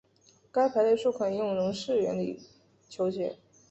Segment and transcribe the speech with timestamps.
[0.51, 2.39] 该排列数可以用容斥原理
[2.89, 3.37] 求解。